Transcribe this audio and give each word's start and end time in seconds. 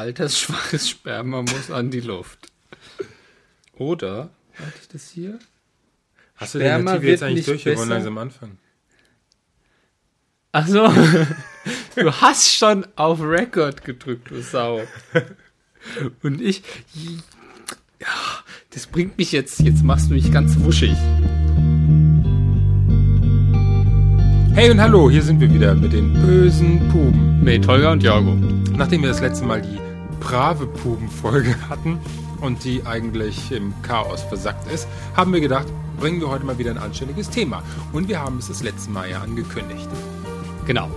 Altersschwaches 0.00 0.88
Sperma 0.88 1.42
muss 1.42 1.70
an 1.70 1.90
die 1.90 2.00
Luft. 2.00 2.50
Oder, 3.76 4.30
hatte 4.54 4.72
ich 4.80 4.88
das 4.88 5.10
hier? 5.10 5.38
Hast 6.36 6.54
du 6.54 6.58
den 6.58 6.68
Sperma 6.68 6.92
Artikel 6.92 7.10
jetzt 7.10 7.22
eigentlich 7.22 7.44
durch? 7.44 7.66
Wir 7.66 7.76
wollen 7.76 7.90
langsam 7.90 8.16
anfangen. 8.16 8.58
Ach 10.52 10.66
so. 10.66 10.88
Du 11.96 12.12
hast 12.12 12.54
schon 12.54 12.86
auf 12.96 13.20
Record 13.20 13.84
gedrückt, 13.84 14.30
du 14.30 14.40
Sau. 14.40 14.80
Und 16.22 16.40
ich, 16.40 16.62
ja, 18.00 18.08
das 18.70 18.86
bringt 18.86 19.18
mich 19.18 19.32
jetzt, 19.32 19.60
jetzt 19.60 19.84
machst 19.84 20.08
du 20.08 20.14
mich 20.14 20.32
ganz 20.32 20.58
wuschig. 20.60 20.94
Hey 24.54 24.70
und 24.70 24.80
hallo, 24.80 25.10
hier 25.10 25.22
sind 25.22 25.40
wir 25.40 25.52
wieder 25.52 25.74
mit 25.74 25.92
den 25.92 26.14
bösen 26.14 26.88
Puben. 26.88 27.44
Mit 27.44 27.66
Holger 27.66 27.92
und 27.92 28.02
Jago. 28.02 28.34
Nachdem 28.76 29.02
wir 29.02 29.10
das 29.10 29.20
letzte 29.20 29.44
Mal 29.44 29.60
die 29.60 29.89
brave 30.20 30.66
Puben-Folge 30.66 31.56
hatten 31.68 31.98
und 32.40 32.64
die 32.64 32.86
eigentlich 32.86 33.50
im 33.50 33.74
Chaos 33.82 34.22
versackt 34.22 34.70
ist, 34.72 34.86
haben 35.16 35.32
wir 35.32 35.40
gedacht, 35.40 35.66
bringen 35.98 36.20
wir 36.20 36.28
heute 36.28 36.44
mal 36.44 36.58
wieder 36.58 36.70
ein 36.70 36.78
anständiges 36.78 37.28
Thema. 37.30 37.62
Und 37.92 38.08
wir 38.08 38.20
haben 38.20 38.38
es 38.38 38.48
das 38.48 38.62
letzte 38.62 38.90
Mal 38.90 39.10
ja 39.10 39.20
angekündigt. 39.20 39.88
Genau. 40.66 40.88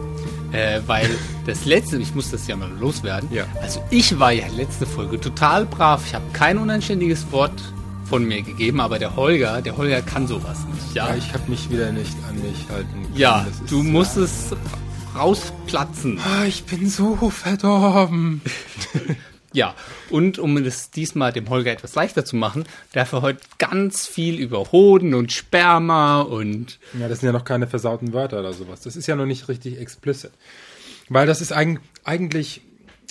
Äh, 0.51 0.81
weil 0.85 1.09
das 1.45 1.65
letzte, 1.65 1.97
ich 1.97 2.13
muss 2.13 2.31
das 2.31 2.47
ja 2.47 2.55
mal 2.55 2.69
loswerden. 2.79 3.29
Ja. 3.31 3.45
Also 3.61 3.83
ich 3.89 4.19
war 4.19 4.31
ja 4.31 4.45
letzte 4.55 4.85
Folge 4.85 5.19
total 5.19 5.65
brav. 5.65 6.03
Ich 6.05 6.13
habe 6.13 6.25
kein 6.31 6.57
unanständiges 6.57 7.31
Wort 7.31 7.59
von 8.05 8.25
mir 8.25 8.41
gegeben, 8.43 8.79
aber 8.79 8.99
der 8.99 9.15
Holger, 9.15 9.61
der 9.61 9.75
Holger 9.75 10.01
kann 10.01 10.27
sowas 10.27 10.59
nicht. 10.71 10.93
Ja, 10.95 11.07
Ja, 11.09 11.15
ich 11.15 11.33
habe 11.33 11.49
mich 11.49 11.69
wieder 11.71 11.91
nicht 11.91 12.15
an 12.29 12.35
mich 12.35 12.69
halten 12.69 12.91
können. 12.91 13.15
ja 13.15 13.47
du 13.67 13.81
musst 13.81 14.17
es 14.17 14.51
rausplatzen. 15.15 16.19
Ah, 16.19 16.45
ich 16.45 16.63
bin 16.63 16.89
so 16.89 17.29
verdorben. 17.29 18.41
Ja, 19.55 19.75
und 20.09 20.39
um 20.39 20.57
es 20.57 20.89
diesmal 20.89 21.31
dem 21.31 21.47
Holger 21.47 21.71
etwas 21.71 21.93
leichter 21.93 22.25
zu 22.25 22.35
machen, 22.35 22.63
darf 22.91 23.13
er 23.13 23.21
heute 23.21 23.39
ganz 23.59 24.07
viel 24.07 24.39
über 24.39 24.71
Hoden 24.71 25.13
und 25.13 25.31
Sperma 25.31 26.21
und 26.21 26.79
Ja, 26.99 27.07
das 27.07 27.19
sind 27.19 27.27
ja 27.27 27.33
noch 27.33 27.45
keine 27.45 27.67
versauten 27.67 28.13
Wörter 28.13 28.39
oder 28.39 28.53
sowas. 28.53 28.81
Das 28.81 28.95
ist 28.95 29.05
ja 29.05 29.15
noch 29.15 29.27
nicht 29.27 29.47
richtig 29.49 29.79
explicit. 29.79 30.31
Weil 31.07 31.27
das 31.27 31.39
ist 31.39 31.51
eig 31.51 31.79
eigentlich, 32.03 32.61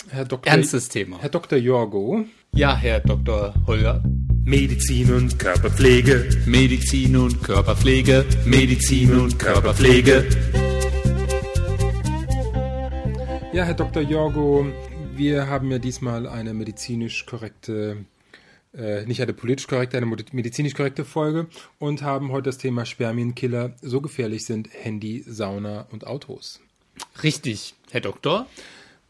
Herr 0.09 0.25
Dr. 0.25 0.51
ernstes 0.51 0.89
Thema. 0.89 1.17
Herr 1.21 1.29
Dr. 1.29 1.57
Jorgo, 1.57 2.25
Ja, 2.53 2.75
Herr 2.75 2.99
Dr. 2.99 3.53
Holger. 3.65 4.03
Medizin 4.43 5.13
und 5.13 5.39
Körperpflege. 5.39 6.27
Medizin 6.45 7.15
und 7.15 7.41
Körperpflege, 7.41 8.25
Medizin 8.45 9.17
und 9.17 9.39
Körperpflege. 9.39 10.25
Ja, 13.53 13.65
Herr 13.65 13.75
Dr. 13.75 14.01
Jorgo, 14.01 14.65
wir 15.13 15.45
haben 15.45 15.69
ja 15.69 15.77
diesmal 15.77 16.25
eine 16.25 16.55
medizinisch 16.55 17.27
korrekte, 17.27 18.03
äh, 18.75 19.05
nicht 19.05 19.21
eine 19.21 19.33
politisch 19.33 19.67
korrekte, 19.67 19.95
eine 19.95 20.07
medizinisch 20.07 20.73
korrekte 20.73 21.05
Folge 21.05 21.45
und 21.77 22.01
haben 22.01 22.31
heute 22.31 22.49
das 22.49 22.57
Thema 22.57 22.87
Spermienkiller. 22.87 23.75
So 23.79 24.01
gefährlich 24.01 24.45
sind 24.45 24.69
Handy, 24.73 25.23
Sauna 25.27 25.85
und 25.91 26.07
Autos. 26.07 26.61
Richtig, 27.21 27.75
Herr 27.91 28.01
Doktor. 28.01 28.47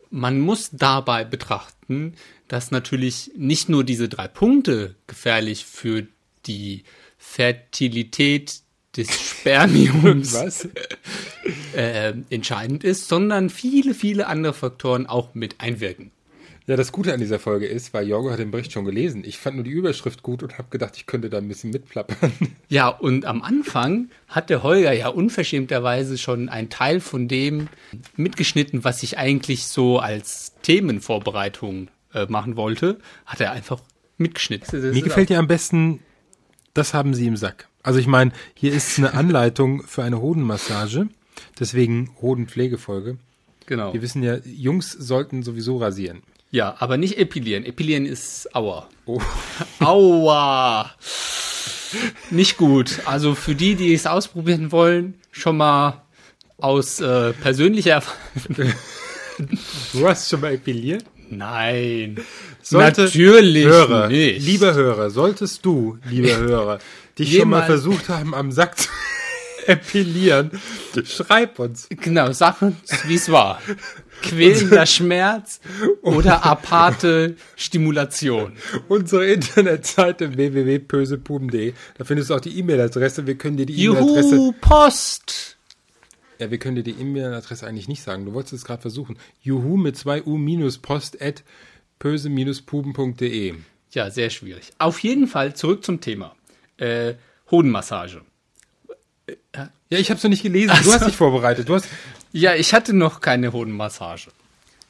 Man 0.10 0.42
muss 0.42 0.72
dabei 0.74 1.24
betrachten, 1.24 2.16
dass 2.50 2.70
natürlich 2.70 3.32
nicht 3.38 3.70
nur 3.70 3.86
diese 3.86 4.10
drei 4.10 4.28
Punkte 4.28 4.96
gefährlich 5.08 5.66
für 5.66 6.06
die 6.48 6.84
Fertilität 7.18 8.60
des 8.98 9.10
Spermiums 9.22 10.34
Was? 10.34 10.68
Äh, 11.76 12.14
entscheidend 12.30 12.84
ist, 12.84 13.08
sondern 13.08 13.50
viele, 13.50 13.94
viele 13.94 14.28
andere 14.28 14.54
Faktoren 14.54 15.08
auch 15.08 15.34
mit 15.34 15.56
einwirken. 15.60 16.12
Ja, 16.66 16.78
das 16.78 16.94
Gute 16.94 17.14
an 17.14 17.20
dieser 17.20 17.40
Folge 17.40 17.66
ist, 17.66 17.94
weil 17.94 18.08
Jorgo 18.08 18.32
hat 18.32 18.40
den 18.40 18.52
Bericht 18.52 18.72
schon 18.72 18.86
gelesen. 18.86 19.24
Ich 19.26 19.38
fand 19.38 19.58
nur 19.58 19.66
die 19.66 19.72
Überschrift 19.72 20.24
gut 20.24 20.44
und 20.44 20.58
habe 20.58 20.70
gedacht, 20.70 20.96
ich 20.96 21.06
könnte 21.06 21.30
da 21.30 21.40
ein 21.40 21.48
bisschen 21.48 21.72
mitplappern. 21.72 22.32
Ja, 22.70 22.88
und 22.88 23.26
am 23.26 23.42
Anfang 23.42 24.10
hat 24.30 24.50
der 24.50 24.64
Holger 24.64 24.94
ja 24.94 25.10
unverschämterweise 25.10 26.18
schon 26.18 26.48
einen 26.48 26.70
Teil 26.70 27.02
von 27.02 27.28
dem 27.28 27.68
mitgeschnitten, 28.16 28.84
was 28.84 29.04
ich 29.04 29.18
eigentlich 29.18 29.68
so 29.68 30.00
als 30.00 30.54
Themenvorbereitung 30.62 31.90
äh, 32.14 32.26
machen 32.28 32.56
wollte, 32.56 33.00
hat 33.26 33.42
er 33.42 33.52
einfach 33.52 33.82
mitgeschnitten. 34.18 34.92
Mir 34.92 35.02
gefällt 35.02 35.30
ja 35.30 35.40
am 35.40 35.48
besten, 35.48 36.00
das 36.74 36.94
haben 36.94 37.14
sie 37.14 37.28
im 37.28 37.36
Sack. 37.36 37.68
Also 37.84 38.00
ich 38.00 38.08
meine, 38.08 38.32
hier 38.54 38.72
ist 38.72 38.98
eine 38.98 39.14
Anleitung 39.14 39.84
für 39.84 40.04
eine 40.04 40.22
Hodenmassage, 40.22 41.10
deswegen 41.60 42.10
Hodenpflegefolge. 42.22 43.18
Genau. 43.66 43.94
Wir 43.94 44.02
wissen 44.02 44.24
ja, 44.24 44.38
Jungs 44.46 44.92
sollten 44.92 45.44
sowieso 45.44 45.78
rasieren. 45.78 46.22
Ja, 46.52 46.76
aber 46.80 46.98
nicht 46.98 47.18
epilieren. 47.18 47.66
Epilieren 47.66 48.06
ist 48.06 48.54
Aua. 48.56 48.88
Oh. 49.06 49.22
Aua! 49.80 50.92
Nicht 52.30 52.58
gut. 52.58 53.00
Also 53.06 53.36
für 53.36 53.56
die, 53.56 53.76
die 53.76 53.94
es 53.94 54.06
ausprobieren 54.06 54.72
wollen, 54.72 55.16
schon 55.32 55.58
mal 55.58 56.02
aus 56.58 57.00
äh, 57.00 57.34
persönlicher 57.34 57.92
Erfahrung. 57.92 58.74
Du 59.94 60.08
hast 60.08 60.30
schon 60.30 60.42
mal 60.42 60.54
epiliert? 60.54 61.06
Nein. 61.30 62.20
Sollte- 62.62 63.04
Natürlich 63.06 63.66
Hörer, 63.66 64.08
nicht. 64.08 64.46
lieber 64.46 64.74
Hörer, 64.74 65.10
solltest 65.10 65.66
du, 65.66 65.98
lieber 66.10 66.38
Hörer, 66.38 66.80
dich 67.18 67.36
schon 67.36 67.50
mal 67.50 67.62
Jemals- 67.62 67.66
versucht 67.66 68.10
haben, 68.10 68.34
am 68.36 68.52
Sack 68.52 68.78
zu 68.80 68.90
epilieren, 69.68 70.52
schreib 71.04 71.60
uns. 71.60 71.88
Genau, 71.90 72.32
sag 72.32 72.62
uns, 72.62 72.78
wie 73.08 73.16
es 73.16 73.32
war. 73.32 73.62
Quälender 74.22 74.86
Schmerz 74.86 75.60
oder 76.02 76.46
aparte 76.46 77.36
Stimulation. 77.56 78.54
Unsere 78.88 79.28
Internetseite 79.28 80.36
www.bösepuben.de, 80.36 81.74
da 81.98 82.06
findest 82.06 82.30
du 82.30 82.36
auch 82.36 82.42
die 82.42 82.58
E-Mail-Adresse. 82.58 83.28
Wir 83.28 83.36
können 83.36 83.58
dir 83.58 83.66
die 83.66 83.84
E-Mail-Adresse 83.84 84.36
Juhu, 84.36 84.54
Post! 84.62 85.58
Ja, 86.40 86.52
wir 86.52 86.58
können 86.58 86.76
dir 86.76 86.84
die 86.84 86.92
E-Mail-Adresse 87.00 87.68
eigentlich 87.68 87.88
nicht 87.88 88.04
sagen. 88.04 88.26
Du 88.26 88.34
wolltest 88.34 88.54
es 88.54 88.66
gerade 88.66 88.82
versuchen. 88.82 89.18
Juhu 89.42 89.78
mit 89.78 89.98
zwei 89.98 90.24
U 90.24 90.38
minus 90.38 90.78
Post 90.78 91.22
at 91.22 91.44
böse-puben.de. 92.00 93.56
Ja, 93.92 94.10
sehr 94.10 94.30
schwierig. 94.30 94.72
Auf 94.80 95.00
jeden 95.00 95.28
Fall 95.28 95.56
zurück 95.56 95.86
zum 95.86 96.02
Thema. 96.02 96.36
Äh, 96.78 97.14
Hodenmassage. 97.52 98.22
Ja, 99.56 99.70
ich 100.00 100.10
habe 100.10 100.18
es 100.18 100.24
noch 100.24 100.30
nicht 100.30 100.44
gelesen. 100.44 100.74
Du 100.84 100.92
hast 100.94 101.06
dich 101.06 101.16
vorbereitet. 101.16 101.70
Du 101.70 101.76
hast. 101.76 101.88
Ja, 102.32 102.56
ich 102.56 102.74
hatte 102.74 102.94
noch 102.94 103.22
keine 103.22 103.54
Hodenmassage. 103.54 104.32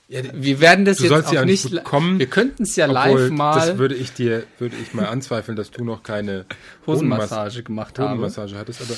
Ja, 0.10 0.22
Wir 0.34 0.60
werden 0.60 0.86
das 0.86 1.00
jetzt 1.00 1.12
auch 1.12 1.36
auch 1.36 1.46
nicht 1.46 1.72
bekommen, 1.72 2.20
wir 2.20 2.28
könnten 2.28 2.64
es 2.64 2.76
ja 2.76 2.86
live 2.86 3.32
mal 3.32 3.56
Das 3.56 3.78
würde 3.78 3.96
ich 3.96 4.12
dir, 4.14 4.44
würde 4.60 4.76
ich 4.82 4.94
mal 4.94 5.06
anzweifeln, 5.08 5.56
dass 5.56 5.72
du 5.72 5.84
noch 5.84 6.04
keine 6.04 6.46
Hodenmassage 6.86 7.64
gemacht 7.64 7.98
haben. 8.00 8.12
Hodenmassage 8.12 8.56
hattest. 8.58 8.82
Aber 8.82 8.94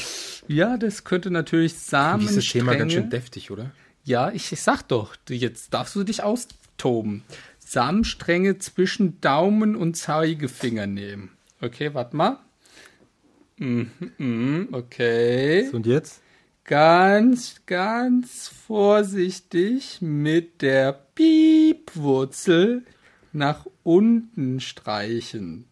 Ja, 0.48 0.78
das 0.78 1.04
könnte 1.04 1.30
natürlich 1.32 1.76
Samenstränge. 1.76 2.40
dieses 2.40 2.52
Thema 2.52 2.76
ganz 2.76 2.94
schön 2.94 3.10
deftig, 3.10 3.52
oder? 3.52 3.72
Ja, 4.04 4.32
ich, 4.32 4.52
ich 4.52 4.62
sag 4.62 4.84
doch, 4.88 5.16
jetzt 5.30 5.74
darfst 5.74 5.96
du 5.96 6.04
dich 6.04 6.24
austoben. 6.24 7.24
Samenstränge 7.60 8.58
zwischen 8.58 9.22
Daumen 9.22 9.76
und 9.76 9.96
Zeigefinger 9.96 10.88
nehmen. 10.88 11.32
Okay, 11.62 11.94
warte 11.94 12.16
mal. 12.16 12.40
Mhm, 13.58 13.92
mhm, 14.18 14.70
okay. 14.72 15.70
Und 15.72 15.86
jetzt? 15.86 16.22
Ganz, 16.66 17.62
ganz 17.66 18.48
vorsichtig 18.48 20.00
mit 20.02 20.62
der 20.62 20.94
Piepwurzel 20.94 22.84
nach 23.32 23.66
unten 23.84 24.60
streichen. 24.60 25.66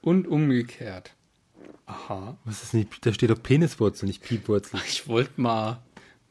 Und 0.00 0.26
umgekehrt. 0.26 1.14
Aha. 1.86 2.36
Was 2.44 2.62
ist 2.64 2.74
nicht? 2.74 3.06
Da 3.06 3.12
steht 3.12 3.30
doch 3.30 3.42
Peniswurzel, 3.42 4.06
nicht 4.06 4.22
Piepwurzel. 4.22 4.80
Ich 4.88 5.06
wollte 5.06 5.40
mal, 5.40 5.80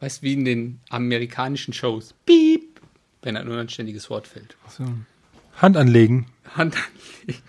weißt 0.02 0.24
wie 0.24 0.34
in 0.34 0.44
den 0.44 0.82
amerikanischen 0.90 1.74
Shows. 1.74 2.14
Piep, 2.26 2.82
wenn 3.22 3.38
ein 3.38 3.48
unanständiges 3.48 4.10
Wort 4.10 4.28
fällt. 4.28 4.58
So. 4.68 4.86
Hand 5.56 5.78
anlegen. 5.78 6.28
Hand 6.56 6.76
anlegen. 6.76 7.44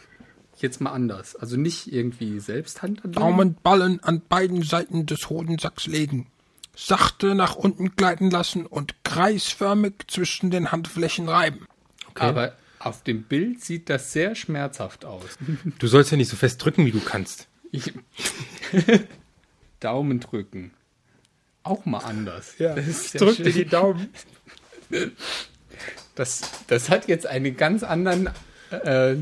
Jetzt 0.62 0.80
mal 0.80 0.92
anders. 0.92 1.34
Also 1.34 1.56
nicht 1.56 1.92
irgendwie 1.92 2.38
selbst 2.38 2.82
Hand 2.82 3.04
anlegen. 3.04 3.20
Daumenballen 3.20 4.00
an 4.04 4.22
beiden 4.28 4.62
Seiten 4.62 5.06
des 5.06 5.28
Hodensacks 5.28 5.86
legen. 5.86 6.28
Sachte 6.76 7.34
nach 7.34 7.56
unten 7.56 7.96
gleiten 7.96 8.30
lassen 8.30 8.64
und 8.64 8.94
kreisförmig 9.02 9.94
zwischen 10.06 10.52
den 10.52 10.70
Handflächen 10.70 11.28
reiben. 11.28 11.66
Aber 12.14 12.52
auf 12.78 13.02
dem 13.02 13.24
Bild 13.24 13.62
sieht 13.62 13.90
das 13.90 14.12
sehr 14.12 14.36
schmerzhaft 14.36 15.04
aus. 15.04 15.36
Du 15.80 15.88
sollst 15.88 16.12
ja 16.12 16.16
nicht 16.16 16.30
so 16.30 16.36
fest 16.36 16.64
drücken, 16.64 16.86
wie 16.86 16.92
du 16.92 17.00
kannst. 17.00 17.48
Ich 17.72 17.92
Daumen 19.80 20.20
drücken. 20.20 20.72
Auch 21.64 21.84
mal 21.86 21.98
anders. 21.98 22.54
Das 22.56 22.86
ist 22.86 23.20
Drück 23.20 23.38
ja 23.38 23.44
dir 23.46 23.52
die 23.52 23.64
Daumen. 23.66 24.08
Das, 26.14 26.42
das 26.66 26.90
hat 26.90 27.08
jetzt 27.08 27.26
einen 27.26 27.56
ganz 27.56 27.82
anderen 27.82 28.28
äh, 28.70 29.16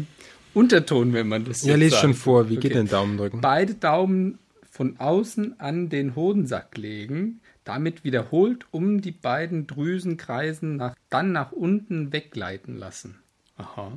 Unterton, 0.54 1.12
wenn 1.12 1.28
man 1.28 1.44
das 1.44 1.62
Ja, 1.62 1.70
jetzt 1.70 1.78
lese 1.80 1.96
schon 1.96 2.14
vor. 2.14 2.48
Wie 2.48 2.56
geht 2.56 2.66
Okay. 2.72 2.74
denn 2.74 2.88
Daumen 2.88 3.16
drücken? 3.16 3.40
Beide 3.40 3.74
Daumen 3.74 4.38
von 4.70 4.98
außen 4.98 5.60
an 5.60 5.88
den 5.88 6.16
Hodensack 6.16 6.76
legen, 6.76 7.40
damit 7.64 8.04
wiederholt 8.04 8.66
um 8.70 9.00
die 9.00 9.12
beiden 9.12 9.66
Drüsen 9.66 10.16
kreisen, 10.16 10.76
nach, 10.76 10.94
dann 11.10 11.32
nach 11.32 11.52
unten 11.52 12.12
weggleiten 12.12 12.76
lassen. 12.76 13.18
Aha. 13.56 13.92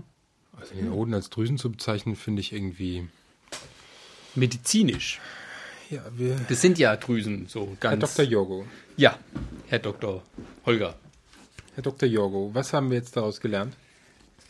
Also 0.59 0.75
den 0.75 0.91
Hoden 0.91 1.13
als 1.13 1.29
Drüsen 1.29 1.57
zu 1.57 1.71
bezeichnen, 1.71 2.15
finde 2.15 2.41
ich 2.41 2.53
irgendwie. 2.53 3.07
Medizinisch. 4.35 5.19
Ja, 5.89 6.01
wir. 6.15 6.35
Das 6.49 6.61
sind 6.61 6.79
ja 6.79 6.95
Drüsen, 6.95 7.45
so 7.47 7.67
Herr 7.81 7.95
ganz. 7.97 8.15
Dr. 8.15 8.25
Jorgo. 8.29 8.65
Ja, 8.97 9.17
Herr 9.67 9.79
Dr. 9.79 10.23
Holger. 10.65 10.95
Herr 11.75 11.83
Dr. 11.83 12.07
Jorgo, 12.07 12.51
was 12.53 12.73
haben 12.73 12.89
wir 12.89 12.97
jetzt 12.97 13.15
daraus 13.17 13.39
gelernt? 13.41 13.75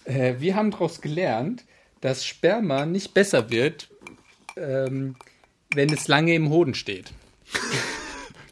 Äh, 0.05 0.35
wir 0.39 0.55
haben 0.55 0.71
daraus 0.71 0.99
gelernt, 1.01 1.63
dass 2.03 2.25
Sperma 2.25 2.85
nicht 2.85 3.13
besser 3.13 3.49
wird, 3.49 3.87
ähm, 4.57 5.15
wenn 5.73 5.91
es 5.91 6.09
lange 6.09 6.35
im 6.35 6.49
Hoden 6.49 6.73
steht. 6.73 7.13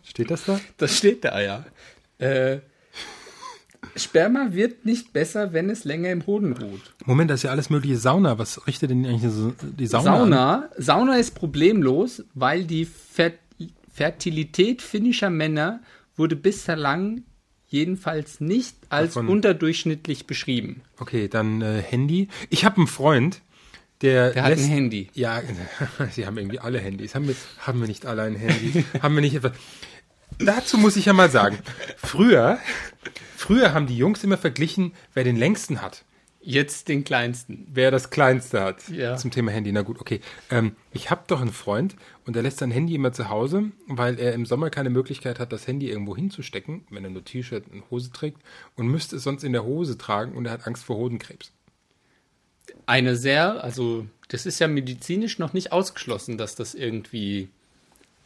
Steht 0.05 0.31
das 0.31 0.45
da? 0.45 0.59
Das 0.77 0.97
steht 0.97 1.25
da 1.25 1.39
ja. 1.41 1.65
Äh, 2.17 2.59
Sperma 3.97 4.53
wird 4.53 4.85
nicht 4.85 5.11
besser, 5.11 5.51
wenn 5.51 5.69
es 5.69 5.83
länger 5.83 6.11
im 6.11 6.25
Hoden 6.25 6.53
ruht. 6.53 6.93
Moment, 7.05 7.29
das 7.29 7.41
ist 7.41 7.43
ja 7.43 7.51
alles 7.51 7.69
mögliche 7.69 7.97
Sauna. 7.97 8.39
Was 8.39 8.65
richtet 8.67 8.89
denn 8.89 9.05
eigentlich 9.05 9.33
die 9.77 9.87
Sauna, 9.87 10.11
an? 10.11 10.19
Sauna, 10.19 10.69
Sauna 10.77 11.17
ist 11.17 11.35
problemlos, 11.35 12.23
weil 12.33 12.63
die 12.63 12.85
Fer 12.85 13.33
Fertilität 13.93 14.81
finnischer 14.81 15.29
Männer 15.29 15.81
wurde 16.15 16.37
bislang 16.37 17.23
jedenfalls 17.71 18.39
nicht 18.41 18.75
als 18.89 19.13
Davon- 19.15 19.29
unterdurchschnittlich 19.29 20.27
beschrieben. 20.27 20.81
Okay, 20.99 21.27
dann 21.27 21.61
äh, 21.61 21.81
Handy. 21.81 22.27
Ich 22.49 22.65
habe 22.65 22.77
einen 22.77 22.87
Freund, 22.87 23.41
der, 24.01 24.31
Der 24.31 24.43
hat 24.43 24.49
lässt, 24.51 24.65
ein 24.65 24.69
Handy. 24.69 25.09
Ja, 25.13 25.41
sie 26.11 26.25
haben 26.25 26.37
irgendwie 26.37 26.59
alle 26.59 26.79
Handys. 26.79 27.15
Haben 27.15 27.27
wir, 27.27 27.35
haben 27.59 27.79
wir 27.79 27.87
nicht 27.87 28.05
alle 28.05 28.23
ein 28.23 28.35
Handy? 28.35 28.85
haben 29.01 29.15
wir 29.15 29.21
nicht 29.21 29.35
etwas? 29.35 29.53
Dazu 30.37 30.77
muss 30.77 30.95
ich 30.97 31.05
ja 31.05 31.13
mal 31.13 31.29
sagen, 31.29 31.57
früher, 31.97 32.59
früher 33.37 33.73
haben 33.73 33.87
die 33.87 33.97
Jungs 33.97 34.23
immer 34.23 34.37
verglichen, 34.37 34.93
wer 35.13 35.23
den 35.23 35.35
längsten 35.37 35.81
hat. 35.81 36.03
Jetzt 36.43 36.87
den 36.87 37.03
kleinsten. 37.03 37.67
Wer 37.71 37.91
das 37.91 38.09
kleinste 38.09 38.61
hat. 38.61 38.89
Ja. 38.89 39.15
Zum 39.15 39.29
Thema 39.29 39.51
Handy. 39.51 39.71
Na 39.71 39.83
gut, 39.83 40.01
okay. 40.01 40.21
Ähm, 40.49 40.75
ich 40.91 41.11
habe 41.11 41.21
doch 41.27 41.39
einen 41.39 41.51
Freund 41.51 41.95
und 42.25 42.35
der 42.35 42.41
lässt 42.41 42.57
sein 42.57 42.71
Handy 42.71 42.95
immer 42.95 43.13
zu 43.13 43.29
Hause, 43.29 43.65
weil 43.87 44.17
er 44.19 44.33
im 44.33 44.47
Sommer 44.47 44.71
keine 44.71 44.89
Möglichkeit 44.89 45.39
hat, 45.39 45.51
das 45.53 45.67
Handy 45.67 45.89
irgendwo 45.89 46.15
hinzustecken, 46.15 46.83
wenn 46.89 47.03
er 47.03 47.11
nur 47.11 47.23
T-Shirt 47.23 47.65
und 47.71 47.83
Hose 47.91 48.11
trägt 48.11 48.41
und 48.75 48.87
müsste 48.87 49.17
es 49.17 49.23
sonst 49.23 49.43
in 49.43 49.53
der 49.53 49.63
Hose 49.65 49.99
tragen 49.99 50.33
und 50.33 50.45
er 50.47 50.53
hat 50.53 50.65
Angst 50.65 50.83
vor 50.83 50.97
Hodenkrebs. 50.97 51.51
Eine 52.87 53.15
sehr, 53.15 53.63
also 53.63 54.07
das 54.29 54.45
ist 54.47 54.57
ja 54.59 54.67
medizinisch 54.67 55.37
noch 55.37 55.53
nicht 55.53 55.71
ausgeschlossen, 55.71 56.37
dass 56.39 56.55
das 56.55 56.73
irgendwie 56.73 57.49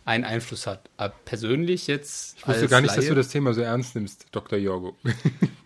einen 0.06 0.24
Einfluss 0.24 0.68
hat. 0.68 0.90
Aber 0.98 1.14
persönlich 1.26 1.88
jetzt. 1.88 2.38
Ich 2.38 2.48
wusste 2.48 2.68
gar 2.70 2.80
nicht, 2.80 2.96
dass 2.96 3.04
Laie- 3.06 3.10
du 3.10 3.16
das 3.16 3.28
Thema 3.30 3.54
so 3.54 3.62
ernst 3.62 3.96
nimmst, 3.96 4.28
Dr. 4.32 4.58
Jorgo. 4.58 4.96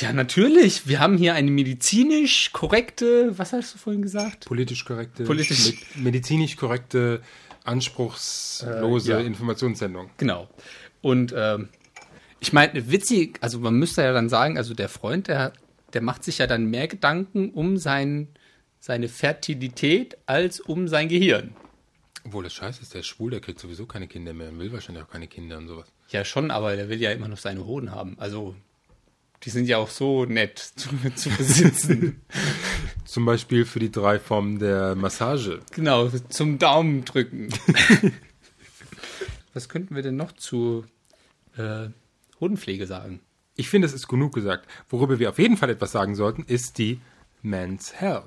Ja, 0.00 0.12
natürlich. 0.12 0.88
Wir 0.88 0.98
haben 1.00 1.16
hier 1.16 1.34
eine 1.34 1.50
medizinisch 1.50 2.52
korrekte, 2.52 3.38
was 3.38 3.52
hast 3.52 3.74
du 3.74 3.78
vorhin 3.78 4.02
gesagt? 4.02 4.44
Politisch 4.46 4.84
korrekte, 4.84 5.24
Politisch- 5.24 5.74
med- 5.94 6.04
medizinisch 6.04 6.56
korrekte, 6.56 7.22
anspruchslose 7.64 9.12
Äh, 9.12 9.20
ja. 9.20 9.26
Informationssendung. 9.26 10.10
Genau. 10.16 10.48
Und 11.02 11.32
ähm, 11.36 11.68
ich 12.40 12.52
meine, 12.52 12.90
witzig, 12.90 13.38
also 13.40 13.58
man 13.60 13.74
müsste 13.74 14.02
ja 14.02 14.12
dann 14.12 14.28
sagen, 14.28 14.58
also 14.58 14.74
der 14.74 14.88
Freund, 14.88 15.28
der, 15.28 15.52
der 15.92 16.02
macht 16.02 16.24
sich 16.24 16.38
ja 16.38 16.46
dann 16.46 16.66
mehr 16.66 16.88
Gedanken 16.88 17.50
um 17.50 17.76
sein, 17.76 18.28
seine 18.80 19.08
Fertilität 19.08 20.16
als 20.26 20.60
um 20.60 20.88
sein 20.88 21.08
Gehirn. 21.08 21.54
Obwohl 22.24 22.42
das 22.44 22.54
scheiße 22.54 22.82
ist, 22.82 22.92
der 22.92 23.00
ist 23.00 23.06
schwul, 23.06 23.30
der 23.30 23.40
kriegt 23.40 23.60
sowieso 23.60 23.86
keine 23.86 24.08
Kinder 24.08 24.32
mehr, 24.32 24.56
will 24.58 24.72
wahrscheinlich 24.72 25.04
auch 25.04 25.08
keine 25.10 25.28
Kinder 25.28 25.58
und 25.58 25.68
sowas. 25.68 25.86
Ja, 26.08 26.24
schon, 26.24 26.50
aber 26.50 26.74
der 26.74 26.88
will 26.88 27.00
ja 27.00 27.12
immer 27.12 27.28
noch 27.28 27.38
seine 27.38 27.64
Hoden 27.64 27.92
haben. 27.92 28.16
Also, 28.18 28.56
die 29.44 29.50
sind 29.50 29.66
ja 29.66 29.78
auch 29.78 29.90
so 29.90 30.24
nett 30.24 30.58
zu, 30.76 30.88
zu 31.14 31.30
besitzen. 31.30 32.22
Zum 33.04 33.24
Beispiel 33.24 33.64
für 33.64 33.78
die 33.78 33.90
drei 33.90 34.18
Formen 34.18 34.58
der 34.58 34.94
Massage. 34.96 35.60
genau, 35.72 36.08
zum 36.28 36.58
Daumen 36.58 37.04
drücken. 37.04 37.48
Was 39.54 39.68
könnten 39.68 39.94
wir 39.94 40.02
denn 40.02 40.16
noch 40.16 40.32
zu 40.32 40.84
äh, 41.56 41.88
Hodenpflege 42.40 42.86
sagen? 42.86 43.20
Ich 43.54 43.70
finde, 43.70 43.86
es 43.86 43.94
ist 43.94 44.08
genug 44.08 44.34
gesagt. 44.34 44.68
Worüber 44.90 45.18
wir 45.18 45.30
auf 45.30 45.38
jeden 45.38 45.56
Fall 45.56 45.70
etwas 45.70 45.92
sagen 45.92 46.14
sollten, 46.14 46.42
ist 46.42 46.78
die 46.78 47.00
Men's 47.42 47.94
Health. 47.94 48.24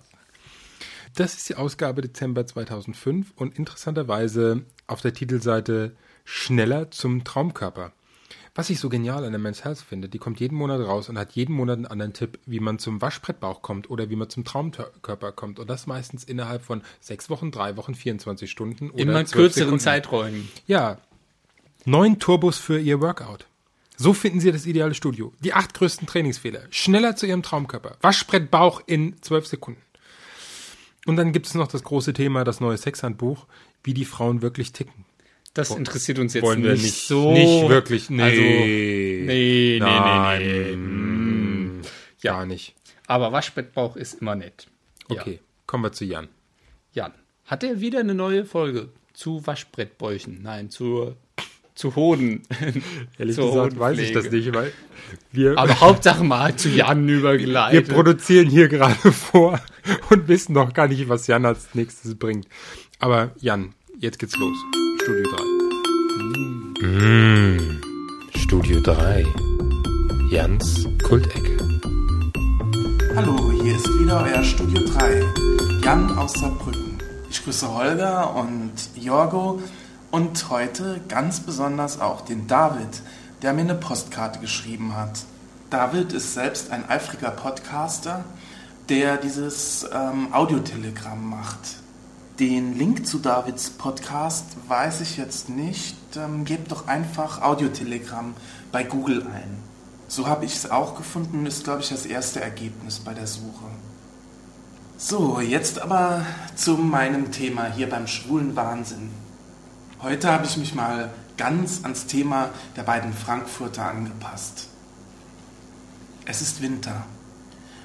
Das 1.16 1.36
ist 1.36 1.50
die 1.50 1.56
Ausgabe 1.56 2.02
Dezember 2.02 2.48
2005 2.48 3.34
und 3.36 3.60
interessanterweise 3.60 4.64
auf 4.88 5.02
der 5.02 5.14
Titelseite 5.14 5.96
Schneller 6.24 6.90
zum 6.92 7.24
Traumkörper. 7.24 7.92
Was 8.60 8.70
ich 8.70 8.82
so 8.82 8.90
genial 8.90 9.24
an 9.24 9.32
der 9.32 9.40
Men's 9.40 9.64
Health 9.64 9.80
finde, 9.80 10.10
die 10.10 10.18
kommt 10.18 10.42
jeden 10.42 10.58
Monat 10.58 10.82
raus 10.82 11.08
und 11.08 11.18
hat 11.18 11.32
jeden 11.32 11.56
Monat 11.56 11.78
einen 11.78 11.86
anderen 11.86 12.12
Tipp, 12.12 12.40
wie 12.46 12.60
man 12.60 12.78
zum 12.78 13.02
Waschbrettbauch 13.02 13.62
kommt 13.62 13.90
oder 13.90 14.10
wie 14.10 14.18
man 14.18 14.30
zum 14.30 14.44
Traumkörper 14.44 15.32
kommt. 15.32 15.60
Und 15.60 15.70
das 15.70 15.88
meistens 15.88 16.26
innerhalb 16.26 16.62
von 16.62 16.82
sechs 17.00 17.30
Wochen, 17.30 17.52
drei 17.52 17.78
Wochen, 17.78 17.96
24 17.96 18.52
Stunden 18.52 18.90
oder 18.90 19.02
Immer 19.02 19.26
12 19.26 19.32
kürzeren 19.32 19.54
Sekunden. 19.54 19.80
Zeiträumen. 19.80 20.52
Ja, 20.68 20.98
neun 21.86 22.20
Turbos 22.20 22.58
für 22.58 22.78
Ihr 22.82 23.00
Workout. 23.00 23.46
So 23.96 24.14
finden 24.14 24.42
Sie 24.42 24.52
das 24.52 24.66
ideale 24.66 24.94
Studio. 24.94 25.32
Die 25.40 25.54
acht 25.54 25.74
größten 25.74 26.06
Trainingsfehler. 26.06 26.64
Schneller 26.70 27.16
zu 27.16 27.28
Ihrem 27.28 27.44
Traumkörper. 27.44 27.96
Waschbrett 28.02 28.52
Bauch 28.52 28.82
in 28.86 29.22
zwölf 29.22 29.48
Sekunden. 29.48 29.82
Und 31.06 31.16
dann 31.16 31.32
gibt 31.32 31.48
es 31.48 31.54
noch 31.54 31.70
das 31.70 31.84
große 31.84 32.12
Thema, 32.12 32.44
das 32.44 32.60
neue 32.60 32.76
Sexhandbuch, 32.76 33.46
wie 33.86 33.94
die 33.94 34.04
Frauen 34.04 34.42
wirklich 34.42 34.74
ticken. 34.74 35.06
Das 35.54 35.72
interessiert 35.72 36.20
uns 36.20 36.34
jetzt 36.34 36.44
Wollen 36.44 36.64
wir 36.64 36.74
nicht, 36.74 36.84
nicht, 36.84 37.08
so. 37.08 37.32
nicht 37.32 37.68
wirklich. 37.70 38.10
Nee. 38.10 38.22
Also, 38.22 38.42
nee, 38.42 39.24
nee, 39.26 39.80
Nein. 39.80 40.42
nee, 40.42 40.64
nee. 40.72 40.76
Mm, 40.76 41.82
Gar 42.22 42.46
nicht. 42.46 42.76
Aber 43.08 43.32
Waschbettbauch 43.32 43.96
ist 43.96 44.22
immer 44.22 44.36
nett. 44.36 44.68
Ja. 45.10 45.22
Okay, 45.22 45.40
kommen 45.66 45.84
wir 45.84 45.92
zu 45.92 46.06
Jan. 46.06 46.28
Jan, 46.94 47.14
hat 47.46 47.64
er 47.64 47.82
wieder 47.82 48.00
eine 48.00 48.14
neue 48.14 48.46
Folge 48.46 48.90
zu 49.14 49.46
Waschbrettbäuchen? 49.48 50.42
Nein, 50.44 50.70
zur, 50.70 51.18
zu 51.74 51.96
Hoden. 51.96 52.44
Ehrlich 53.18 53.36
Zur 53.36 53.48
gesagt 53.52 53.80
weiß 53.80 53.98
ich 53.98 54.12
das 54.12 54.26
Hodenpflege. 54.26 54.52
nicht, 54.52 54.56
weil 54.56 54.72
wir, 55.32 55.58
Aber 55.58 55.80
Hauptsache 55.82 56.24
mal 56.24 56.56
zu 56.56 56.70
Jan 56.70 57.08
wir 57.08 57.18
übergeleitet. 57.18 57.88
produzieren 57.90 58.48
hier 58.50 58.68
gerade 58.68 58.94
vor 59.12 59.60
und 60.12 60.28
wissen 60.28 60.54
noch 60.54 60.74
gar 60.74 60.88
nicht, 60.88 61.10
was 61.10 61.26
Jan 61.28 61.46
als 61.46 61.74
nächstes 61.74 62.16
bringt. 62.16 62.48
Aber 63.00 63.32
Jan, 63.40 63.74
jetzt 64.00 64.20
geht's 64.20 64.36
los. 64.38 64.58
Studio 65.02 65.24
3. 66.82 67.80
Studio 68.36 68.80
3. 68.82 69.26
Jans 70.30 70.88
Kultecke. 71.04 71.58
Hallo, 73.16 73.52
hier 73.62 73.76
ist 73.78 73.88
wieder 74.00 74.24
euer 74.24 74.44
Studio 74.44 74.86
3, 74.86 75.24
Jan 75.84 76.18
aus 76.18 76.34
Saarbrücken. 76.34 76.98
Ich 77.30 77.42
grüße 77.44 77.74
Holger 77.74 78.36
und 78.36 78.74
Jorgo 78.96 79.62
und 80.12 80.50
heute 80.50 81.00
ganz 81.08 81.40
besonders 81.40 82.02
auch 82.02 82.22
den 82.22 82.48
David, 82.48 83.02
der 83.42 83.54
mir 83.54 83.62
eine 83.62 83.76
Postkarte 83.76 84.40
geschrieben 84.40 84.98
hat. 84.98 85.22
David 85.70 86.12
ist 86.12 86.34
selbst 86.34 86.72
ein 86.72 86.90
eifriger 86.90 87.32
Podcaster, 87.32 88.26
der 88.90 89.16
dieses 89.18 89.88
ähm, 89.94 90.34
Audiotelegramm 90.34 91.30
macht. 91.30 91.80
Den 92.40 92.78
Link 92.78 93.06
zu 93.06 93.20
Davids 93.20 93.70
Podcast 93.70 94.46
weiß 94.70 95.02
ich 95.02 95.18
jetzt 95.18 95.50
nicht. 95.50 95.98
Ähm, 96.16 96.46
gebt 96.46 96.72
doch 96.72 96.88
einfach 96.88 97.42
Audiotelegramm 97.42 98.34
bei 98.72 98.86
Google 98.86 99.24
ein. 99.24 99.58
So 100.08 100.26
habe 100.26 100.46
ich 100.46 100.56
es 100.56 100.72
auch 100.72 100.96
gefunden, 100.96 101.46
ist, 101.46 101.66
glaube 101.66 101.82
ich, 101.82 101.90
das 101.90 102.06
erste 102.06 102.40
Ergebnis 102.40 103.00
bei 103.00 103.14
der 103.14 103.28
Suche. 103.28 103.66
So, 104.98 105.42
jetzt 105.42 105.82
aber 105.82 106.26
zu 106.56 106.78
meinem 106.78 107.34
Thema 107.34 107.66
hier 107.66 107.90
beim 107.90 108.08
schwulen 108.08 108.56
Wahnsinn. 108.56 109.12
Heute 110.02 110.32
habe 110.32 110.46
ich 110.46 110.56
mich 110.56 110.74
mal 110.74 111.12
ganz 111.36 111.84
ans 111.84 112.06
Thema 112.06 112.52
der 112.78 112.84
beiden 112.84 113.12
Frankfurter 113.12 113.84
angepasst. 113.84 114.70
Es 116.24 116.42
ist 116.42 116.62
Winter. 116.62 117.04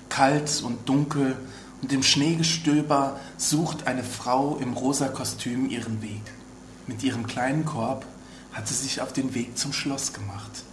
Kalt 0.08 0.62
und 0.64 0.88
dunkel 0.88 1.36
und 1.84 1.92
im 1.92 2.02
Schneegestöber 2.02 3.20
sucht 3.36 3.86
eine 3.86 4.02
Frau 4.02 4.56
im 4.56 4.72
rosa 4.72 5.08
Kostüm 5.08 5.68
ihren 5.68 6.00
Weg. 6.00 6.22
Mit 6.86 7.02
ihrem 7.02 7.26
kleinen 7.26 7.66
Korb 7.66 8.06
hat 8.54 8.66
sie 8.66 8.72
sich 8.72 9.02
auf 9.02 9.12
den 9.12 9.34
Weg 9.34 9.58
zum 9.58 9.74
Schloss 9.74 10.14
gemacht. 10.14 10.64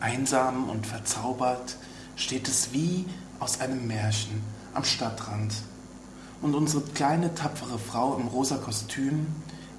Einsam 0.00 0.70
und 0.70 0.86
verzaubert 0.86 1.76
steht 2.16 2.48
es 2.48 2.72
wie 2.72 3.04
aus 3.38 3.60
einem 3.60 3.86
Märchen 3.86 4.42
am 4.72 4.84
Stadtrand. 4.84 5.52
Und 6.40 6.54
unsere 6.54 6.80
kleine 6.80 7.34
tapfere 7.34 7.78
Frau 7.78 8.16
im 8.16 8.26
rosa 8.26 8.56
Kostüm 8.56 9.26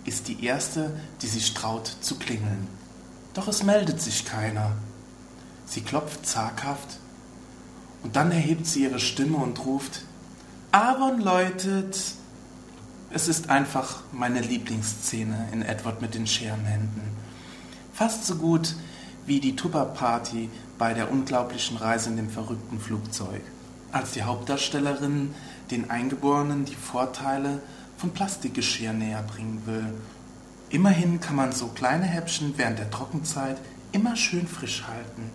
ist 0.05 0.27
die 0.27 0.46
erste, 0.46 0.96
die 1.24 1.27
sich 1.27 1.55
traut 1.55 1.88
zu 2.01 2.19
klingeln. 2.19 2.67
Doch 3.34 3.48
es 3.48 3.63
meldet 3.63 4.00
sich 4.00 4.25
keiner. 4.25 4.74
Sie 5.65 5.81
klopft 5.81 6.27
zaghaft 6.27 7.00
und 8.03 8.15
dann 8.15 8.31
erhebt 8.31 8.67
sie 8.67 8.84
ihre 8.84 9.00
Stimme 9.00 9.38
und 9.38 9.65
ruft, 9.65 10.03
Aaron 10.71 11.21
läutet. 11.21 11.97
Es 13.09 13.27
ist 13.27 13.50
einfach 13.50 14.01
meine 14.12 14.41
Lieblingsszene 14.41 15.50
in 15.51 15.62
Edward 15.62 16.01
mit 16.01 16.13
den 16.13 16.27
Scherenhänden. 16.27 17.01
Fast 17.93 18.25
so 18.25 18.36
gut 18.36 18.75
wie 19.25 19.39
die 19.39 19.55
Tupper-Party 19.55 20.50
bei 20.77 20.93
der 20.93 21.12
unglaublichen 21.12 21.77
Reise 21.77 22.09
in 22.09 22.17
dem 22.17 22.29
verrückten 22.29 22.79
Flugzeug. 22.79 23.41
als 23.91 24.12
die 24.12 24.24
Hauptdarstellerin 24.24 25.33
den 25.71 25.89
Eingeborenen 25.89 26.65
die 26.65 26.75
Vorteile 26.75 27.62
von 27.97 28.12
Plastikgeschirr 28.12 28.93
näher 28.93 29.24
bringen 29.24 29.63
will. 29.65 29.93
Immerhin 30.69 31.19
kann 31.19 31.36
man 31.36 31.51
so 31.51 31.67
kleine 31.67 32.05
Häppchen 32.05 32.53
während 32.57 32.79
der 32.79 32.91
Trockenzeit 32.91 33.57
immer 33.91 34.15
schön 34.15 34.47
frisch 34.47 34.83
halten. 34.88 35.31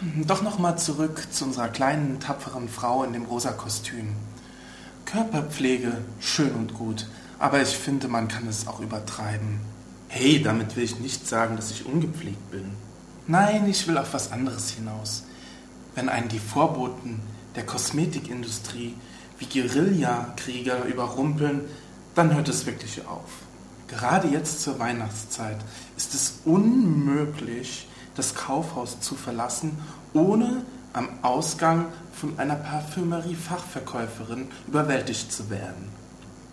Doch 0.00 0.42
nochmal 0.42 0.78
zurück 0.78 1.26
zu 1.32 1.44
unserer 1.44 1.68
kleinen, 1.68 2.20
tapferen 2.20 2.68
Frau 2.68 3.02
in 3.02 3.12
dem 3.12 3.24
rosa 3.24 3.50
Kostüm. 3.50 4.14
Körperpflege, 5.06 5.92
schön 6.20 6.52
und 6.52 6.74
gut, 6.74 7.08
aber 7.40 7.60
ich 7.60 7.76
finde, 7.76 8.06
man 8.06 8.28
kann 8.28 8.46
es 8.46 8.68
auch 8.68 8.78
übertreiben. 8.78 9.58
Hey, 10.06 10.40
damit 10.40 10.76
will 10.76 10.84
ich 10.84 11.00
nicht 11.00 11.26
sagen, 11.26 11.56
dass 11.56 11.72
ich 11.72 11.84
ungepflegt 11.84 12.50
bin. 12.52 12.70
Nein, 13.26 13.68
ich 13.68 13.88
will 13.88 13.98
auf 13.98 14.14
was 14.14 14.30
anderes 14.30 14.70
hinaus. 14.70 15.24
Wenn 15.96 16.08
einen 16.08 16.28
die 16.28 16.38
Vorboten 16.38 17.20
der 17.56 17.66
Kosmetikindustrie 17.66 18.94
wie 19.38 19.46
Guerillakrieger 19.46 20.84
überrumpeln, 20.84 21.62
dann 22.14 22.34
hört 22.34 22.48
es 22.48 22.66
wirklich 22.66 23.04
auf. 23.04 23.30
Gerade 23.88 24.28
jetzt 24.28 24.62
zur 24.62 24.78
Weihnachtszeit 24.78 25.58
ist 25.96 26.14
es 26.14 26.40
unmöglich, 26.44 27.87
das 28.18 28.34
Kaufhaus 28.34 29.00
zu 29.00 29.14
verlassen, 29.14 29.78
ohne 30.12 30.62
am 30.92 31.08
Ausgang 31.22 31.86
von 32.12 32.38
einer 32.38 32.56
Parfümerie-Fachverkäuferin 32.56 34.48
überwältigt 34.66 35.32
zu 35.32 35.48
werden. 35.50 35.88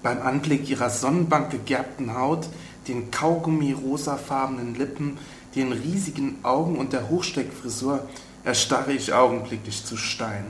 Beim 0.04 0.22
Anblick 0.22 0.70
ihrer 0.70 0.92
Sonnenbank 0.92 1.50
gegerbten 1.50 2.14
Haut, 2.16 2.48
den 2.88 3.10
Kaugummi-rosafarbenen 3.10 4.76
Lippen, 4.76 5.18
den 5.56 5.72
riesigen 5.72 6.38
Augen 6.44 6.78
und 6.78 6.94
der 6.94 7.10
Hochsteckfrisur 7.10 8.08
erstarre 8.44 8.94
ich 8.94 9.14
augenblicklich 9.14 9.84
zu 9.84 9.98
Stein. 9.98 10.46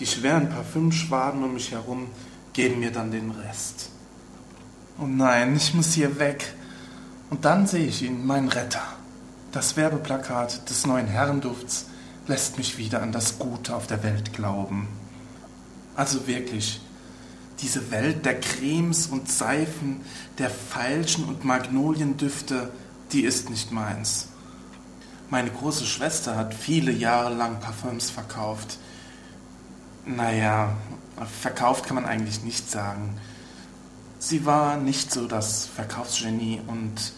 Die 0.00 0.06
schweren 0.06 0.48
Parfümschwaden 0.48 1.44
um 1.44 1.54
mich 1.54 1.70
herum 1.70 2.08
geben 2.52 2.80
mir 2.80 2.90
dann 2.90 3.12
den 3.12 3.30
Rest. 3.30 3.90
Oh 4.98 5.06
nein, 5.06 5.54
ich 5.54 5.72
muss 5.74 5.92
hier 5.92 6.18
weg. 6.18 6.52
Und 7.30 7.44
dann 7.44 7.66
sehe 7.66 7.86
ich 7.86 8.02
ihn, 8.02 8.26
meinen 8.26 8.48
Retter. 8.48 8.82
Das 9.52 9.76
Werbeplakat 9.76 10.70
des 10.70 10.86
neuen 10.86 11.06
Herrendufts 11.06 11.84
lässt 12.26 12.56
mich 12.56 12.78
wieder 12.78 13.02
an 13.02 13.12
das 13.12 13.38
Gute 13.38 13.76
auf 13.76 13.86
der 13.86 14.02
Welt 14.02 14.32
glauben. 14.32 14.88
Also 15.94 16.26
wirklich, 16.26 16.80
diese 17.60 17.90
Welt 17.90 18.24
der 18.24 18.40
Cremes 18.40 19.08
und 19.08 19.30
Seifen, 19.30 20.00
der 20.38 20.48
Veilchen 20.48 21.26
und 21.26 21.44
Magnoliendüfte, 21.44 22.72
die 23.12 23.24
ist 23.24 23.50
nicht 23.50 23.72
meins. 23.72 24.28
Meine 25.28 25.50
große 25.50 25.84
Schwester 25.84 26.34
hat 26.34 26.54
viele 26.54 26.90
Jahre 26.90 27.34
lang 27.34 27.60
Parfüms 27.60 28.08
verkauft. 28.08 28.78
Naja, 30.06 30.74
verkauft 31.42 31.84
kann 31.84 31.96
man 31.96 32.06
eigentlich 32.06 32.42
nicht 32.42 32.70
sagen. 32.70 33.18
Sie 34.18 34.46
war 34.46 34.78
nicht 34.78 35.12
so 35.12 35.26
das 35.26 35.66
Verkaufsgenie 35.66 36.62
und 36.66 37.12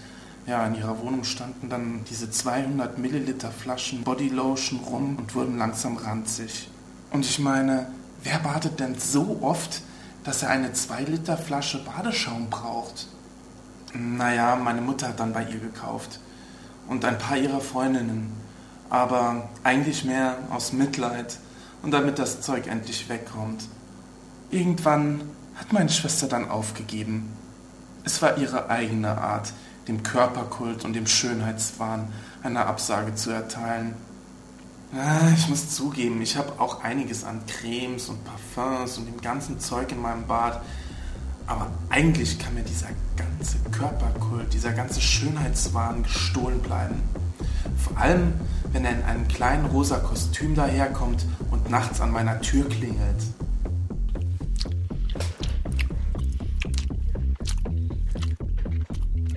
ja, 0.47 0.67
in 0.67 0.75
ihrer 0.75 1.01
Wohnung 1.01 1.25
standen 1.25 1.69
dann 1.69 2.05
diese 2.11 2.31
200 2.31 2.99
Milliliter 2.99 3.51
Flaschen 3.51 4.03
Bodylotion 4.03 4.81
rum 4.81 5.17
und 5.17 5.35
wurden 5.35 5.57
langsam 5.57 5.97
ranzig. 5.97 6.69
Und 7.11 7.25
ich 7.25 7.39
meine, 7.39 7.87
wer 8.23 8.39
badet 8.41 8.79
denn 8.81 8.99
so 8.99 9.39
oft, 9.41 9.81
dass 10.25 10.43
er 10.43 10.51
eine 10.51 10.73
2 10.73 11.03
Liter 11.05 11.37
Flasche 11.37 11.83
Badeschaum 11.85 12.51
braucht? 12.51 13.07
Naja, 13.95 14.57
meine 14.57 14.81
Mutter 14.81 15.09
hat 15.09 15.21
dann 15.21 15.33
bei 15.33 15.45
ihr 15.45 15.59
gekauft. 15.59 16.21
Und 16.89 17.05
ein 17.05 17.19
paar 17.19 17.39
ihrer 17.39 17.61
Freundinnen. 17.61 18.33
Aber 18.91 19.49
eigentlich 19.63 20.05
mehr 20.05 20.37
aus 20.51 20.73
Mitleid 20.73 21.39
und 21.83 21.93
damit 21.93 22.19
das 22.19 22.43
Zeug 22.43 22.67
endlich 22.67 23.09
wegkommt. 23.09 23.65
Irgendwann 24.51 25.23
hat 25.55 25.73
meine 25.73 25.89
Schwester 25.89 26.27
dann 26.27 26.51
aufgegeben. 26.51 27.33
Es 28.05 28.21
war 28.21 28.37
ihre 28.37 28.69
eigene 28.69 29.17
Art, 29.17 29.53
dem 29.89 30.03
Körperkult 30.03 30.85
und 30.85 30.95
dem 30.95 31.07
Schönheitswahn 31.07 32.09
eine 32.43 32.67
Absage 32.67 33.15
zu 33.15 33.31
erteilen. 33.31 33.95
Ah, 34.97 35.29
ich 35.37 35.49
muss 35.49 35.71
zugeben, 35.71 36.23
ich 36.23 36.37
habe 36.37 36.53
auch 36.61 36.85
einiges 36.85 37.25
an 37.25 37.45
Cremes 37.47 38.09
und 38.09 38.19
Parfums 38.25 38.99
und 38.99 39.07
dem 39.07 39.21
ganzen 39.21 39.59
Zeug 39.59 39.91
in 39.91 40.01
meinem 40.01 40.27
Bad. 40.27 40.63
Aber 41.47 41.67
eigentlich 41.91 42.39
kann 42.39 42.55
mir 42.55 42.63
dieser 42.63 42.89
ganze 43.17 43.59
Körperkult, 43.71 44.53
dieser 44.53 44.73
ganze 44.73 45.01
Schönheitswahn 45.01 46.05
gestohlen 46.05 46.61
bleiben. 46.61 47.03
Vor 47.77 47.99
allem, 47.99 48.33
wenn 48.73 48.85
er 48.85 48.93
in 48.93 49.03
einem 49.03 49.29
kleinen 49.29 49.67
rosa 49.67 49.99
Kostüm 49.99 50.55
daherkommt 50.55 51.27
und 51.51 51.69
nachts 51.71 52.01
an 52.01 52.11
meiner 52.11 52.41
Tür 52.41 52.69
klingelt. 52.69 53.23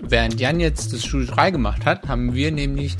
Während 0.09 0.39
Jan 0.39 0.59
jetzt 0.59 0.93
das 0.93 1.05
Studio 1.05 1.33
3 1.33 1.51
gemacht 1.51 1.85
hat, 1.85 2.07
haben 2.07 2.33
wir 2.33 2.51
nämlich 2.51 2.95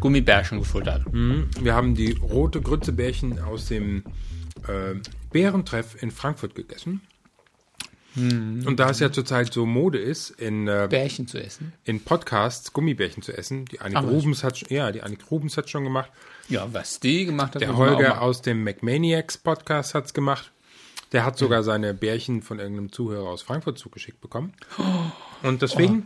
Gummibärchen 0.00 0.58
gefuttert. 0.58 1.10
Mhm. 1.12 1.48
Wir 1.60 1.74
haben 1.74 1.94
die 1.94 2.12
rote 2.12 2.60
Grützebärchen 2.60 3.38
aus 3.40 3.66
dem 3.66 4.04
äh, 4.68 4.94
Bärentreff 5.32 6.02
in 6.02 6.10
Frankfurt 6.10 6.54
gegessen. 6.54 7.00
Mhm. 8.14 8.64
Und 8.66 8.80
da 8.80 8.90
es 8.90 8.98
ja 8.98 9.12
zurzeit 9.12 9.52
so 9.52 9.64
Mode 9.66 9.98
ist, 9.98 10.30
in, 10.30 10.66
äh, 10.68 10.88
Bärchen 10.90 11.26
zu 11.28 11.38
essen. 11.42 11.72
in 11.84 12.00
Podcasts 12.02 12.72
Gummibärchen 12.72 13.22
zu 13.22 13.32
essen, 13.36 13.64
die 13.66 13.80
Annik 13.80 13.98
Ach? 13.98 14.04
Rubens 14.04 14.42
hat, 14.42 14.58
schon- 14.58 14.68
ja, 14.70 14.90
die 14.90 15.02
Annik 15.02 15.30
Rubens 15.30 15.56
hat 15.56 15.70
schon 15.70 15.84
gemacht. 15.84 16.10
Ja, 16.48 16.66
was 16.72 16.98
die 17.00 17.24
gemacht 17.24 17.54
hat, 17.54 17.62
Der 17.62 17.76
Holger 17.76 18.20
aus 18.20 18.42
dem 18.42 18.64
McManiacs 18.64 19.38
Podcast 19.38 19.94
hat's 19.94 20.12
gemacht. 20.12 20.50
Der 21.12 21.24
hat 21.24 21.38
sogar 21.38 21.62
seine 21.64 21.92
Bärchen 21.94 22.42
von 22.42 22.58
irgendeinem 22.58 22.92
Zuhörer 22.92 23.28
aus 23.28 23.42
Frankfurt 23.42 23.78
zugeschickt 23.78 24.20
bekommen. 24.20 24.52
Und 25.42 25.60
deswegen, 25.62 26.04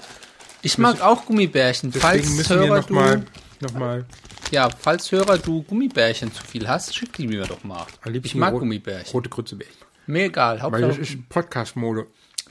Ich 0.64 0.78
mag 0.78 1.00
auch 1.00 1.26
Gummibärchen. 1.26 1.90
deswegen 1.92 2.02
Falls 2.24 2.30
müssen 2.30 2.60
wir 2.60 2.66
Hörer 2.66 2.80
nochmal, 2.80 3.24
du, 3.60 3.66
noch 3.66 3.74
mal, 3.74 4.04
ja, 4.50 4.70
falls 4.70 5.10
Hörer 5.12 5.38
du 5.38 5.62
Gummibärchen 5.62 6.32
zu 6.32 6.42
viel 6.44 6.66
hast, 6.68 6.94
schick 6.94 7.12
die 7.12 7.26
mir 7.26 7.44
doch 7.44 7.62
mal. 7.64 7.86
am 8.02 8.12
liebsten 8.12 8.28
Ich 8.28 8.34
mag 8.34 8.52
rot- 8.52 8.60
Gummibärchen. 8.60 9.12
rote 9.12 9.28
Grützebärchen. 9.30 9.76
Mir 10.06 10.24
egal, 10.24 10.60
Weil 10.62 10.80
das 10.82 10.96
Hauptsache. 10.96 11.00
ist 11.14 11.28
Podcast-Mode. 11.28 12.06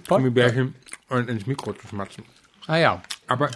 Gummibärchen 0.07 0.75
und 1.09 1.29
ins 1.29 1.45
Mikro 1.45 1.73
zu 1.73 1.87
schmatzen. 1.87 2.23
Ah 2.67 2.77
ja. 2.77 3.01
Aber 3.27 3.51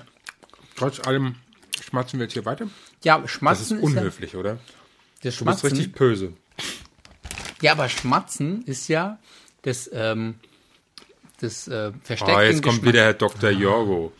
trotz 0.76 1.00
allem 1.06 1.36
schmatzen 1.84 2.20
wir 2.20 2.26
jetzt 2.26 2.34
hier 2.34 2.46
weiter. 2.46 2.68
Ja, 3.04 3.18
Das 3.18 3.26
ist 3.26 3.32
Schmatzen 3.38 3.78
ist, 3.80 3.84
unhöflich, 3.84 4.36
oder? 4.36 4.52
ja, 4.54 4.58
das 4.58 5.22
Du 5.22 5.22
bist 5.24 5.38
Schmatzen. 5.62 5.70
richtig 5.70 5.94
böse. 5.94 6.34
Ja, 7.62 7.72
aber 7.72 7.90
Schmatzen 7.90 8.64
ist 8.66 8.88
ja 8.88 9.18
das, 9.64 9.90
ähm, 9.92 10.36
das 11.40 11.68
äh, 11.68 11.92
Versteck 12.04 12.36
Oh, 12.36 12.40
im 12.40 12.46
jetzt 12.46 12.62
kommt 12.64 12.76
Geschmack. 12.76 12.94
wieder 12.94 13.04
Herr 13.06 13.14
Dr. 13.16 13.50
Jorgo. 13.50 14.14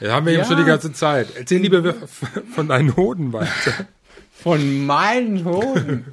Das 0.00 0.10
haben 0.10 0.26
wir 0.26 0.32
Ja. 0.32 0.40
eben 0.40 0.48
schon 0.48 0.56
die 0.58 0.64
ganze 0.64 0.92
Zeit. 0.92 1.28
Erzähl 1.36 1.60
lieber 1.60 1.94
von 2.54 2.68
deinen 2.68 2.96
Hoden 2.96 3.32
weiter. 3.32 3.86
Von 4.32 4.86
meinen 4.86 5.44
Hoden. 5.44 6.06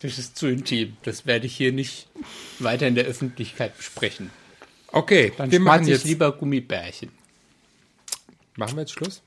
Das 0.00 0.18
ist 0.18 0.36
zu 0.36 0.48
intim. 0.48 0.96
Das 1.04 1.26
werde 1.26 1.46
ich 1.46 1.54
hier 1.56 1.72
nicht 1.72 2.08
weiter 2.58 2.88
in 2.88 2.96
der 2.96 3.04
Öffentlichkeit 3.04 3.76
besprechen. 3.76 4.30
Okay, 4.90 5.32
Dann 5.36 5.52
wir 5.52 5.60
machen 5.60 5.86
jetzt, 5.86 6.04
lieber 6.04 6.32
Gummibärchen. 6.32 7.10
machen 8.56 8.74
wir 8.74 8.80
jetzt 8.80 8.94
Schluss? 8.94 9.22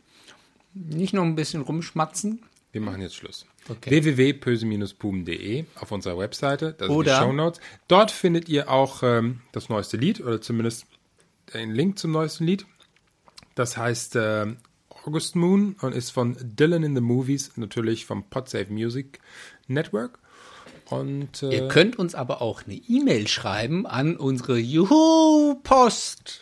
Nicht 0.73 1.13
noch 1.13 1.23
ein 1.23 1.35
bisschen 1.35 1.61
rumschmatzen. 1.61 2.41
Wir 2.73 2.81
machen 2.81 3.01
jetzt 3.01 3.15
Schluss. 3.15 3.45
Okay. 3.69 3.89
www.pöse-puben.de 3.89 5.63
auf 5.75 5.91
unserer 5.93 6.17
Webseite, 6.17 6.73
das 6.77 6.89
Oder- 6.89 7.11
sind 7.11 7.21
die 7.21 7.25
Shownotes. 7.27 7.61
Dort 7.87 8.11
findet 8.11 8.49
ihr 8.49 8.69
auch 8.69 9.01
ähm, 9.03 9.41
das 9.53 9.69
neueste 9.69 9.95
Lied 9.95 10.19
oder 10.19 10.41
zumindest 10.41 10.87
den 11.53 11.71
Link 11.71 11.99
zum 11.99 12.11
neuesten 12.11 12.45
Lied. 12.45 12.65
Das 13.61 13.77
heißt 13.77 14.15
ähm, 14.15 14.57
August 15.05 15.35
Moon 15.35 15.75
und 15.81 15.93
ist 15.93 16.09
von 16.09 16.35
Dylan 16.41 16.81
in 16.81 16.95
the 16.95 17.01
Movies, 17.01 17.51
natürlich 17.57 18.07
vom 18.07 18.23
Podsafe 18.23 18.73
Music 18.73 19.19
Network. 19.67 20.17
Und 20.89 21.43
äh, 21.43 21.53
Ihr 21.57 21.67
könnt 21.67 21.99
uns 21.99 22.15
aber 22.15 22.41
auch 22.41 22.63
eine 22.65 22.73
E-Mail 22.73 23.27
schreiben 23.27 23.85
an 23.85 24.17
unsere 24.17 24.57
Juhu-Post 24.57 26.41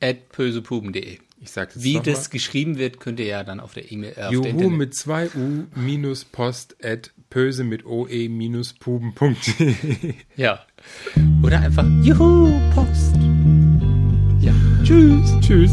at 0.00 0.28
pösepuben.de. 0.28 1.18
ich 1.40 1.50
sage 1.50 1.72
jetzt 1.74 1.82
Wie 1.82 1.98
das 2.00 2.26
mal. 2.26 2.30
geschrieben 2.30 2.78
wird, 2.78 3.00
könnt 3.00 3.18
ihr 3.18 3.26
ja 3.26 3.42
dann 3.42 3.58
auf 3.58 3.74
der 3.74 3.90
E-Mail. 3.90 4.12
Äh, 4.16 4.30
Juhu 4.30 4.70
mit 4.70 4.94
zwei 4.94 5.28
U 5.34 5.64
minus 5.74 6.24
Post 6.24 6.76
at 6.80 7.10
pöse 7.28 7.64
mit 7.64 7.84
oe 7.84 8.28
minus 8.28 8.72
puben.de. 8.72 10.14
Ja. 10.36 10.64
Oder 11.42 11.58
einfach 11.58 11.84
Juhu-Post. 12.04 13.16
Ja. 14.40 14.54
Tschüss. 14.84 15.28
Tschüss. 15.40 15.72